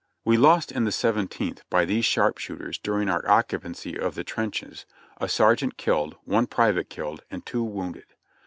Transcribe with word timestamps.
We 0.25 0.35
lost 0.35 0.71
in 0.71 0.83
the 0.85 0.91
Seventeenth, 0.91 1.63
by 1.69 1.85
these 1.85 2.05
sharpshooters 2.05 2.79
during 2.79 3.07
our 3.07 3.23
occupancy 3.29 3.99
of 3.99 4.15
the 4.15 4.23
trenches, 4.23 4.87
a 5.17 5.29
sergeant 5.29 5.77
killed, 5.77 6.15
one 6.25 6.47
private 6.47 6.89
killed, 6.89 7.21
and 7.29 7.45
two 7.45 7.63
wounded. 7.63 8.07